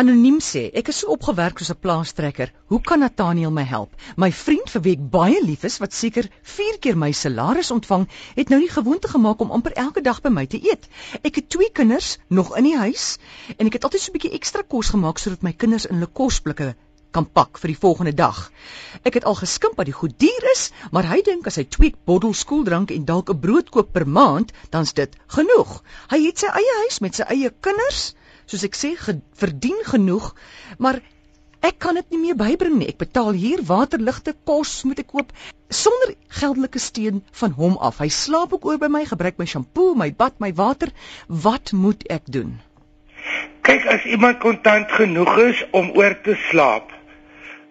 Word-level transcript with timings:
Anoniem 0.00 0.38
sê, 0.40 0.60
ek 0.80 0.86
is 0.88 0.98
so 1.02 1.12
opgewerk 1.12 1.58
soos 1.60 1.70
'n 1.72 1.80
plaastrekker. 1.84 2.50
Hoe 2.72 2.78
kan 2.80 3.00
Nathaniel 3.04 3.50
my 3.52 3.64
help? 3.72 3.90
My 4.16 4.30
vriend 4.32 4.70
vir 4.74 4.82
wie 4.86 4.94
ek 4.96 5.02
baie 5.16 5.40
lief 5.44 5.66
is, 5.68 5.76
wat 5.82 5.92
seker 5.92 6.28
4 6.52 6.78
keer 6.80 6.96
my 6.96 7.10
salaris 7.12 7.70
ontvang, 7.74 8.06
het 8.38 8.48
nou 8.48 8.60
die 8.62 8.70
gewoonte 8.72 9.10
gemaak 9.12 9.44
om 9.44 9.50
amper 9.50 9.76
elke 9.82 10.00
dag 10.00 10.22
by 10.22 10.30
my 10.30 10.46
te 10.46 10.56
eet. 10.70 10.88
Ek 11.22 11.36
het 11.36 11.50
twee 11.50 11.68
kinders 11.80 12.16
nog 12.30 12.56
in 12.56 12.64
die 12.70 12.76
huis 12.76 13.18
en 13.58 13.66
ek 13.66 13.76
het 13.76 13.84
altyd 13.84 14.00
so 14.00 14.10
'n 14.10 14.16
bietjie 14.16 14.32
ekstra 14.38 14.62
kos 14.62 14.94
gemaak 14.94 15.18
sodat 15.18 15.42
my 15.42 15.52
kinders 15.52 15.84
in 15.84 16.00
hulle 16.00 16.08
kosblikke 16.22 16.74
kan 17.10 17.28
pak 17.28 17.58
vir 17.58 17.74
die 17.74 17.80
volgende 17.84 18.14
dag. 18.14 18.50
Ek 19.04 19.20
het 19.20 19.28
al 19.28 19.36
geskimp 19.42 19.76
dat 19.76 19.90
die 19.92 19.98
goed 20.00 20.16
duur 20.16 20.48
is, 20.52 20.70
maar 20.90 21.04
hy 21.04 21.20
dink 21.20 21.46
as 21.46 21.60
hy 21.60 21.64
twee 21.68 21.92
bottels 22.06 22.46
skooldrank 22.46 22.90
en 22.96 23.04
dalk 23.04 23.28
'n 23.28 23.40
brood 23.40 23.68
koop 23.68 23.92
per 23.92 24.08
maand, 24.08 24.52
dan's 24.70 24.94
dit 24.94 25.16
genoeg. 25.26 25.82
Hy 26.08 26.24
het 26.24 26.38
sy 26.38 26.46
eie 26.46 26.80
huis 26.80 27.00
met 27.00 27.14
sy 27.14 27.28
eie 27.28 27.52
kinders 27.60 28.14
soos 28.46 28.64
ek 28.66 28.78
sê, 28.78 28.94
ge, 28.98 29.18
verdien 29.38 29.78
genoeg, 29.88 30.32
maar 30.78 31.00
ek 31.62 31.78
kan 31.78 31.94
dit 31.98 32.14
nie 32.14 32.22
meer 32.26 32.38
bybring 32.38 32.78
nie. 32.78 32.88
Ek 32.90 32.98
betaal 32.98 33.32
hier 33.38 33.62
water, 33.66 34.02
ligte, 34.02 34.34
kos 34.48 34.82
moet 34.88 35.02
ek 35.04 35.12
koop 35.14 35.32
sonder 35.72 36.14
geldelike 36.40 36.80
steun 36.82 37.22
van 37.40 37.54
hom 37.56 37.78
af. 37.80 38.02
Hy 38.02 38.10
slaap 38.12 38.52
ook 38.52 38.66
oor 38.68 38.80
by 38.82 38.90
my, 38.92 39.04
gebruik 39.08 39.38
my 39.40 39.46
shampoo, 39.48 39.94
my 39.96 40.10
bad, 40.10 40.36
my 40.42 40.52
water. 40.58 40.90
Wat 41.28 41.72
moet 41.72 42.04
ek 42.12 42.26
doen? 42.26 42.58
Kyk, 43.62 43.86
as 43.86 44.04
iemand 44.10 44.40
kontant 44.42 44.90
genoeg 44.90 45.36
is 45.46 45.62
om 45.70 45.92
oor 45.96 46.16
te 46.26 46.34
slaap, 46.50 46.90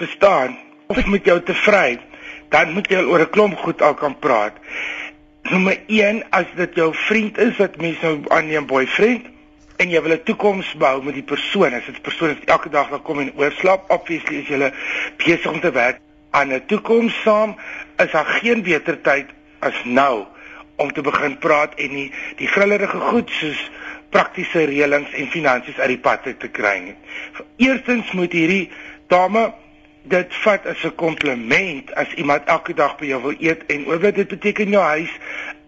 verstaan, 0.00 0.56
of 0.88 1.04
met 1.06 1.28
jou 1.28 1.36
te 1.44 1.54
vry, 1.64 1.98
dan 2.54 2.72
moet 2.72 2.88
jy 2.90 3.02
oor 3.04 3.20
'n 3.20 3.30
klomp 3.30 3.58
goed 3.60 3.82
al 3.82 3.94
kan 3.94 4.16
praat. 4.18 4.56
Nommer 5.50 5.76
1, 5.86 6.24
as 6.30 6.46
dit 6.56 6.74
jou 6.74 6.94
vriend 6.94 7.38
is 7.38 7.56
wat 7.56 7.76
mense 7.76 8.00
nou 8.06 8.24
aanneem 8.32 8.66
boyfriend, 8.66 9.26
en 9.76 9.90
jy 9.90 10.02
wil 10.02 10.12
'n 10.12 10.22
toekoms 10.22 10.74
bou 10.74 11.02
met 11.02 11.14
die 11.14 11.22
persoon. 11.22 11.74
As 11.74 11.86
dit 11.86 11.96
'n 11.96 12.00
persoon 12.00 12.30
is 12.30 12.38
wat 12.38 12.48
elke 12.48 12.68
dag 12.68 12.88
wil 12.88 13.00
kom 13.00 13.20
en 13.20 13.32
oorslaap, 13.36 13.90
obviously 13.90 14.36
is 14.36 14.48
jy 14.48 14.72
besig 15.16 15.52
om 15.52 15.60
te 15.60 15.70
werk 15.70 15.98
aan 16.30 16.52
'n 16.52 16.66
toekoms 16.66 17.22
saam, 17.22 17.56
is 17.96 18.10
daar 18.10 18.26
geen 18.26 18.62
beter 18.62 19.00
tyd 19.00 19.26
as 19.58 19.84
nou 19.84 20.26
om 20.76 20.92
te 20.92 21.00
begin 21.00 21.38
praat 21.38 21.74
en 21.74 21.94
nie 21.94 22.12
die 22.36 22.48
grillerige 22.48 22.98
goed 22.98 23.30
soos 23.30 23.70
praktiese 24.10 24.64
reëlings 24.64 25.12
en 25.12 25.30
finansies 25.30 25.78
uit 25.78 25.88
die 25.88 25.98
pad 25.98 26.22
te 26.38 26.48
kry 26.48 26.78
nie. 26.78 26.96
Eerstens 27.56 28.12
moet 28.12 28.32
hierdie 28.32 28.70
dame 29.06 29.52
dit 30.04 30.34
vat 30.44 30.66
as 30.66 30.84
'n 30.84 30.94
kompliment 30.94 31.94
as 31.94 32.12
iemand 32.14 32.44
elke 32.44 32.74
dag 32.74 32.96
by 32.98 33.06
jou 33.06 33.22
wil 33.22 33.34
eet 33.38 33.66
en 33.66 33.86
oor 33.86 34.00
wat 34.00 34.14
dit 34.14 34.28
beteken 34.28 34.68
jou 34.68 34.82
huis 34.82 35.10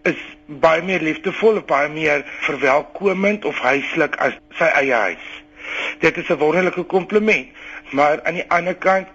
is 0.06 0.20
baie 0.46 0.82
meer 0.82 1.02
liefdevol, 1.02 1.60
baie 1.66 1.88
meer 1.88 2.24
verwelkomend 2.46 3.44
of 3.44 3.58
huislik 3.58 4.16
as 4.22 4.36
sy 4.58 4.70
eie 4.80 4.94
huis. 4.94 5.26
Dit 6.00 6.16
is 6.16 6.28
'n 6.30 6.38
wonderlike 6.38 6.84
kompliment, 6.84 7.48
maar 7.90 8.22
aan 8.22 8.34
die 8.34 8.48
ander 8.48 8.74
kant 8.74 9.08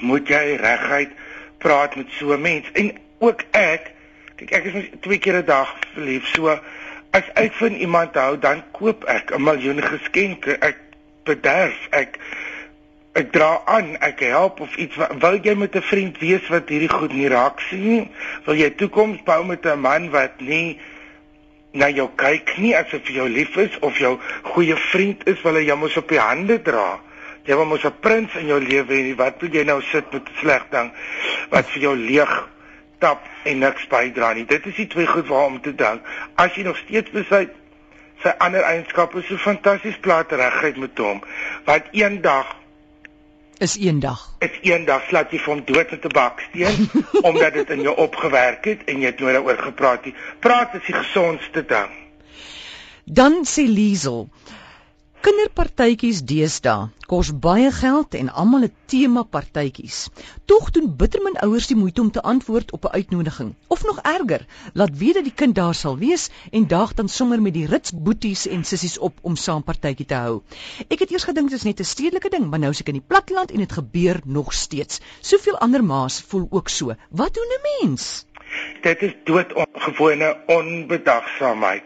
moet 0.00 0.28
jy 0.28 0.56
reguit 0.60 1.10
praat 1.58 1.96
met 1.96 2.06
so 2.18 2.32
'n 2.32 2.40
mens 2.40 2.66
en 2.72 2.92
ook 3.18 3.42
ek, 3.50 3.92
kyk 4.36 4.50
ek 4.50 4.64
is 4.64 4.90
twee 5.00 5.18
keer 5.18 5.36
'n 5.36 5.44
dag 5.44 5.76
verlief, 5.94 6.26
so 6.26 6.58
as 7.12 7.50
van 7.60 7.74
iemand 7.74 8.14
hou, 8.14 8.38
dan 8.38 8.62
koop 8.72 9.04
ek 9.04 9.32
'n 9.36 9.42
miljoen 9.42 9.82
geskenke. 9.82 10.56
Ek 10.58 10.78
bederf, 11.24 11.76
ek 11.90 12.18
ek 13.12 13.28
dra 13.32 13.60
aan, 13.68 13.92
ek 14.00 14.22
help 14.24 14.62
of 14.64 14.76
iets 14.80 14.96
wil 15.20 15.36
jy 15.44 15.54
met 15.54 15.76
'n 15.76 15.84
vriend 15.84 16.18
wees 16.18 16.48
wat 16.48 16.68
hierdie 16.68 16.88
goed 16.88 17.12
nie 17.12 17.28
raak 17.28 17.60
sien? 17.60 18.08
Wil 18.46 18.56
jy 18.56 18.70
toekoms 18.70 19.22
bou 19.24 19.44
met 19.44 19.66
'n 19.66 19.80
man 19.80 20.10
wat 20.10 20.40
nie 20.40 20.80
na 21.72 21.88
jou 21.88 22.08
kyk 22.16 22.56
nie 22.58 22.76
asof 22.76 23.06
hy 23.08 23.14
jou 23.14 23.28
lief 23.28 23.56
is 23.56 23.78
of 23.80 23.98
jou 23.98 24.18
goeie 24.42 24.76
vriend 24.76 25.26
is, 25.26 25.42
wil 25.42 25.54
hy 25.54 25.64
jou 25.64 25.76
mos 25.76 25.96
op 25.96 26.08
die 26.08 26.20
hande 26.20 26.62
dra? 26.62 27.00
Jy 27.44 27.54
wil 27.54 27.64
mos 27.66 27.84
'n 27.84 28.00
prins 28.00 28.34
in 28.34 28.46
jou 28.46 28.60
lewe 28.60 28.94
hê, 28.94 29.16
wat 29.16 29.40
wil 29.40 29.50
jy 29.50 29.64
nou 29.64 29.82
sit 29.82 30.12
met 30.12 30.22
sleg 30.40 30.64
ding 30.70 30.92
wat 31.50 31.66
vir 31.66 31.82
jou 31.82 31.96
leeg 31.96 32.48
tap 32.98 33.26
en 33.44 33.58
niks 33.58 33.86
bydra 33.88 34.32
nie? 34.32 34.46
Dit 34.46 34.66
is 34.66 34.74
die 34.74 34.86
twee 34.86 35.06
goed 35.06 35.28
waarom 35.28 35.60
te 35.60 35.74
dink. 35.74 36.00
As 36.36 36.54
jy 36.54 36.62
nog 36.62 36.76
steeds 36.76 37.10
besluit 37.10 37.50
sy 38.22 38.32
ander 38.38 38.62
eienskappe 38.62 39.22
so 39.22 39.36
fantasties 39.36 39.98
plaat 39.98 40.32
reguit 40.32 40.76
met 40.76 40.98
hom, 40.98 41.22
wat 41.64 41.82
eendag 41.90 42.61
is 43.62 43.76
eendag. 43.78 44.22
Is 44.42 44.54
eendag 44.66 45.04
slaat 45.08 45.30
jy 45.30 45.38
van 45.38 45.62
dood 45.64 45.90
met 45.94 46.04
'n 46.04 46.14
baksteen 46.16 46.90
omdat 47.28 47.52
dit 47.54 47.70
in 47.70 47.82
jou 47.86 47.96
opgewerk 47.96 48.64
het 48.64 48.84
en 48.84 49.00
jy 49.00 49.12
het 49.12 49.20
nooit 49.20 49.34
daaroor 49.34 49.62
gepraat 49.62 50.04
nie. 50.04 50.14
Praat 50.40 50.74
is 50.74 50.86
die 50.86 50.94
gesondste 50.94 51.64
ding. 51.66 51.92
Dan 53.04 53.46
sê 53.46 53.66
Liesel, 53.66 54.28
Kinderpartytjies 55.22 56.20
deesdae 56.26 56.88
kos 57.06 57.28
baie 57.44 57.68
geld 57.74 58.16
en 58.18 58.30
almal 58.42 58.64
het 58.66 58.72
tema 58.90 59.22
partytjies. 59.34 59.98
Tog 60.50 60.72
doen 60.74 60.88
bittermin 60.98 61.36
ouers 61.44 61.68
die 61.70 61.76
moeite 61.78 62.02
om 62.02 62.10
te 62.10 62.24
antwoord 62.30 62.72
op 62.74 62.88
'n 62.88 62.94
uitnodiging. 62.98 63.52
Of 63.68 63.84
nog 63.84 64.00
erger, 64.14 64.46
laat 64.74 64.98
weet 65.02 65.14
dat 65.14 65.24
die 65.28 65.34
kind 65.42 65.54
daar 65.54 65.74
sal 65.74 65.98
wees 65.98 66.28
en 66.50 66.66
daag 66.66 66.94
dan 66.94 67.08
sommer 67.08 67.42
met 67.42 67.54
die 67.54 67.66
rits 67.66 67.92
boeties 67.94 68.46
en 68.48 68.64
sissies 68.64 68.98
op 68.98 69.18
om 69.20 69.36
saam 69.36 69.62
partytjie 69.62 70.06
te 70.06 70.14
hou. 70.14 70.42
Ek 70.88 70.98
het 70.98 71.10
eers 71.10 71.28
gedink 71.30 71.50
dit 71.50 71.58
is 71.58 71.68
net 71.70 71.80
'n 71.80 71.84
stedelike 71.84 72.28
ding, 72.28 72.50
maar 72.50 72.58
nou 72.58 72.70
is 72.70 72.80
ek 72.80 72.88
in 72.88 72.98
die 72.98 73.08
platteland 73.14 73.50
en 73.50 73.58
dit 73.58 73.72
gebeur 73.72 74.20
nog 74.24 74.52
steeds. 74.52 75.00
Soveel 75.20 75.58
ander 75.58 75.84
ma's 75.84 76.20
voel 76.20 76.46
ook 76.50 76.68
so. 76.68 76.94
Wat 77.10 77.34
doen 77.34 77.50
'n 77.58 77.86
mens? 77.86 78.26
Dit 78.80 79.02
is 79.02 79.14
doodongewone 79.24 80.36
onbedagsaamheid. 80.46 81.82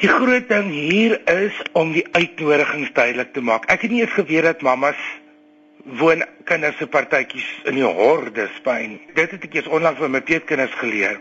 Die 0.00 0.08
groot 0.08 0.46
ding 0.48 0.70
hier 0.72 1.18
is 1.28 1.56
om 1.76 1.90
die 1.92 2.06
uitnodigings 2.16 2.92
duidelik 2.96 3.34
te 3.36 3.42
maak. 3.44 3.66
Ek 3.68 3.82
het 3.84 3.92
nie 3.92 4.00
eens 4.00 4.14
geweet 4.16 4.46
dat 4.46 4.62
mammas 4.64 5.00
woon 6.00 6.22
kinders 6.48 6.78
se 6.80 6.86
partytjies 6.88 7.48
in 7.68 7.76
die 7.76 7.84
hordes 7.84 8.54
by. 8.64 8.78
Dit 9.16 9.34
het 9.36 9.44
ek 9.44 9.58
eers 9.58 9.68
onlangs 9.68 10.00
met 10.00 10.14
my 10.14 10.22
peetkinders 10.24 10.72
geleer. 10.80 11.20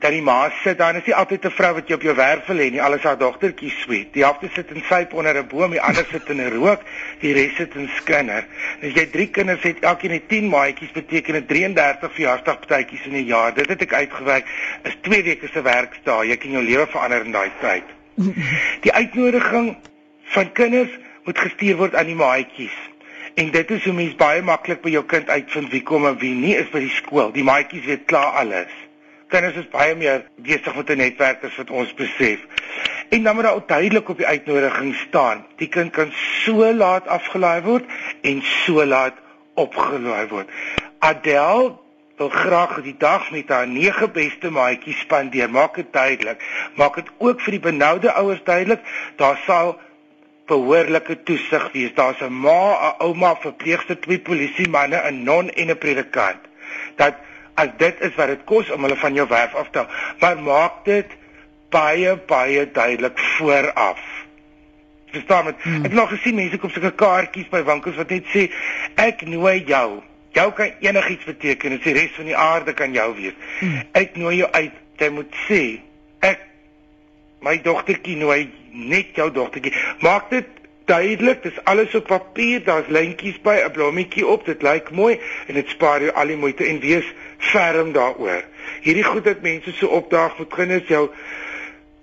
Dat 0.00 0.14
die 0.16 0.22
ma 0.24 0.50
sit 0.62 0.78
dan 0.78 0.96
is 0.96 1.04
nie 1.04 1.14
altyd 1.14 1.44
'n 1.44 1.50
vrou 1.50 1.74
wat 1.74 1.88
jy 1.88 1.94
op 1.94 2.02
jou 2.02 2.14
werf 2.16 2.46
wil 2.46 2.56
hê 2.56 2.70
nie. 2.70 2.82
Alles 2.82 3.02
haar 3.02 3.18
dogtertjies 3.18 3.80
sweet. 3.80 4.12
Die 4.12 4.22
helfte 4.22 4.48
sit 4.54 4.70
in 4.70 4.82
syp 4.88 5.12
onder 5.12 5.36
'n 5.36 5.46
boom, 5.46 5.70
die 5.70 5.80
ander 5.80 6.06
sit 6.10 6.28
in 6.28 6.40
'n 6.40 6.52
rook, 6.56 6.80
die 7.20 7.32
res 7.32 7.56
sit 7.56 7.74
in 7.74 7.90
skinder. 7.96 8.46
As 8.82 8.92
jy 8.92 9.06
3 9.06 9.28
kinders 9.30 9.62
het, 9.62 9.80
elkeen 9.80 10.10
het 10.10 10.28
10 10.28 10.48
maatjies, 10.48 10.92
beteken 10.92 11.32
dit 11.32 11.48
33 11.48 12.12
verjaarsdagpartytjies 12.12 13.06
in 13.06 13.12
'n 13.12 13.24
jaar. 13.24 13.54
Dit 13.54 13.68
het 13.68 13.82
ek 13.82 13.92
uitgewerk. 13.92 14.46
Is 14.82 14.96
2 15.00 15.22
weke 15.22 15.48
se 15.52 15.62
werkdae. 15.62 16.26
Jy 16.26 16.36
kan 16.36 16.50
jou 16.50 16.64
lewe 16.64 16.86
verander 16.86 17.24
in 17.24 17.32
daai 17.32 17.50
tyd. 17.60 17.84
Die 18.84 18.92
uitnodiging 18.92 19.76
van 20.24 20.52
kinders 20.52 20.90
moet 21.24 21.38
gestuur 21.38 21.76
word 21.76 21.94
aan 21.94 22.06
die 22.06 22.18
maatjies. 22.18 22.76
En 23.34 23.50
dit 23.50 23.70
is 23.70 23.84
hoe 23.84 23.92
mens 23.92 24.14
baie 24.18 24.42
maklik 24.42 24.80
by 24.82 24.90
jou 24.90 25.04
kind 25.04 25.28
uitvind 25.28 25.70
wie 25.70 25.82
kom 25.86 26.06
en 26.06 26.18
wie 26.18 26.34
nie 26.34 26.56
is 26.56 26.70
by 26.72 26.82
die 26.82 26.94
skool. 26.96 27.30
Die 27.32 27.44
maatjies 27.46 27.84
weet 27.84 28.08
klaar 28.10 28.40
alles. 28.42 28.79
Kinders 29.30 29.56
is 29.60 29.68
baie 29.70 29.94
meer 29.94 30.24
besig 30.42 30.74
met 30.74 30.90
'n 30.90 30.96
netwerk 30.96 31.44
as 31.44 31.56
wat 31.56 31.70
ons 31.70 31.94
besef. 31.94 32.40
En 33.10 33.22
dan 33.22 33.34
moet 33.34 33.44
daar 33.44 33.66
duidelik 33.66 34.08
op 34.08 34.16
die 34.16 34.26
uitnodiging 34.26 34.94
staan. 34.94 35.46
Die 35.56 35.68
kind 35.68 35.90
kan 35.90 36.12
so 36.12 36.72
laat 36.72 37.06
afgelaai 37.06 37.62
word 37.62 37.84
en 38.22 38.42
so 38.42 38.84
laat 38.84 39.14
opgelaai 39.54 40.26
word. 40.28 40.48
Adele 40.98 41.78
wil 42.16 42.28
graag 42.28 42.82
die 42.82 42.94
dag 42.98 43.30
met 43.30 43.48
haar 43.48 43.68
nege 43.68 44.08
beste 44.08 44.50
maatjies 44.50 44.98
spandeer. 44.98 45.50
Maak 45.50 45.74
dit 45.74 45.92
duidelik. 45.92 46.42
Maak 46.74 46.94
dit 46.94 47.08
ook 47.18 47.40
vir 47.40 47.50
die 47.50 47.64
benoude 47.70 48.12
ouers 48.12 48.42
duidelik. 48.44 48.82
Daar 49.16 49.40
sal 49.46 49.78
behoorlike 50.46 51.22
toesig 51.22 51.72
wees. 51.72 51.94
Daar's 51.94 52.20
'n 52.20 52.32
ma, 52.32 52.60
'n 52.74 52.94
ouma, 53.06 53.36
verpleegster, 53.36 54.00
twee 54.00 54.20
polisie 54.20 54.68
manne, 54.68 54.96
'n 54.96 55.22
non 55.22 55.50
en 55.50 55.70
'n 55.70 55.78
predikant. 55.78 56.40
Dat 56.96 57.14
as 57.60 57.72
dit 57.80 58.04
is 58.06 58.14
wat 58.16 58.32
dit 58.32 58.44
kos 58.48 58.70
om 58.74 58.86
hulle 58.86 58.98
van 59.00 59.16
jou 59.16 59.26
werf 59.28 59.54
af 59.58 59.70
te 59.70 59.82
haal, 59.82 59.98
maar 60.22 60.38
maak 60.44 60.84
dit 60.88 61.16
baie 61.70 62.16
baie 62.30 62.64
duidelik 62.70 63.18
vooraf. 63.36 64.00
Verstaan 65.10 65.44
met 65.44 65.62
hmm. 65.62 65.84
ek 65.84 65.90
het 65.90 65.98
nog 65.98 66.12
gesien 66.14 66.38
mense 66.38 66.58
koop 66.58 66.74
sulke 66.74 66.92
kaartjies 67.02 67.50
by 67.50 67.62
winkels 67.66 67.98
wat 68.00 68.14
net 68.14 68.30
sê 68.34 68.46
ek 69.00 69.26
nooi 69.26 69.60
jou. 69.66 70.00
Jou 70.34 70.46
kan 70.54 70.70
enigiets 70.78 71.26
beteken, 71.26 71.74
dit 71.74 71.80
is 71.80 71.88
die 71.88 71.96
res 71.96 72.14
van 72.14 72.28
die 72.30 72.36
aarde 72.38 72.74
kan 72.78 72.94
jou 72.94 73.08
wees. 73.16 73.36
Hmm. 73.58 73.82
Ek 73.98 74.14
nooi 74.20 74.36
jou 74.42 74.50
uit. 74.54 74.76
Jy 75.00 75.08
moet 75.16 75.36
sê 75.46 75.60
ek 76.26 76.42
my 77.40 77.56
dogtertjie 77.64 78.18
nooi 78.20 78.50
net 78.70 79.16
jou 79.16 79.30
dogtertjie. 79.34 79.72
Maak 80.04 80.28
dit 80.30 80.59
duidelik, 80.84 81.42
dis 81.42 81.64
alles 81.64 81.94
op 81.94 82.06
papier, 82.06 82.64
daar's 82.64 82.88
lyntjies 82.88 83.40
by, 83.42 83.56
'n 83.64 83.72
blommetjie 83.72 84.26
op, 84.26 84.44
dit 84.44 84.62
lyk 84.62 84.90
mooi 84.90 85.20
en 85.46 85.54
dit 85.54 85.68
spaar 85.68 86.02
jou 86.02 86.12
al 86.12 86.26
die 86.26 86.36
moeite 86.36 86.64
en 86.64 86.80
wees 86.80 87.06
ferm 87.38 87.92
daaroor. 87.92 88.44
Hierdie 88.82 89.04
goed 89.04 89.24
dat 89.24 89.40
mense 89.42 89.72
so 89.72 89.86
opdaag 89.86 90.38
met 90.38 90.48
kinders 90.48 90.88
jou 90.88 91.10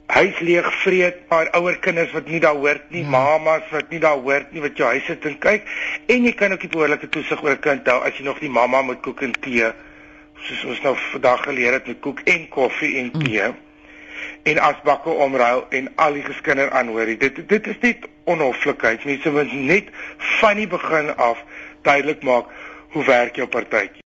huis 0.06 0.40
leeg 0.40 0.74
vreet, 0.82 1.16
maar 1.30 1.50
ouer 1.52 1.80
kinders 1.80 2.12
wat 2.12 2.28
nie 2.28 2.40
daar 2.40 2.56
hoort 2.56 2.90
nie, 2.90 3.04
ja. 3.04 3.10
mamas 3.10 3.70
wat 3.72 3.90
nie 3.90 4.00
daar 4.00 4.18
hoort 4.18 4.52
nie 4.52 4.62
wat 4.62 4.78
jou 4.78 4.88
huis 4.90 5.06
sit 5.06 5.26
en 5.26 5.38
kyk 5.38 5.68
en 6.06 6.24
jy 6.24 6.32
kan 6.32 6.52
ook 6.52 6.62
nie 6.62 6.72
behoorlike 6.72 7.10
toesig 7.10 7.44
oor 7.44 7.52
'n 7.52 7.60
kind 7.60 7.88
hou 7.88 8.02
as 8.04 8.18
jy 8.18 8.24
nog 8.24 8.40
die 8.40 8.50
mamma 8.50 8.82
moet 8.82 9.02
kook 9.02 9.22
en 9.22 9.32
tee 9.32 9.72
soos 10.48 10.66
ons 10.66 10.82
nou 10.82 10.96
vandag 11.12 11.44
geleer 11.44 11.74
het 11.74 11.88
met 11.88 12.00
koek 12.00 12.20
en 12.24 12.48
koffie 12.48 12.98
en 12.98 13.12
tee. 13.12 13.48
Mm 13.48 13.67
en 14.48 14.60
asbakke 14.64 15.10
omruil 15.10 15.66
en 15.70 15.90
al 15.96 16.14
die 16.16 16.24
geskinder 16.24 16.72
aanhoor. 16.72 17.10
Dit 17.20 17.42
dit 17.50 17.68
is 17.68 17.80
net 17.84 18.08
onhoflikheid. 18.24 19.04
Mense 19.06 19.32
moet 19.32 19.54
net 19.54 19.92
van 20.40 20.56
die 20.56 20.68
begin 20.68 21.16
af 21.16 21.44
duidelik 21.82 22.24
maak 22.24 22.52
hoe 22.96 23.04
werk 23.04 23.36
jou 23.36 23.48
partytjie. 23.48 23.92